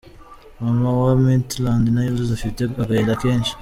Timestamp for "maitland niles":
1.23-2.29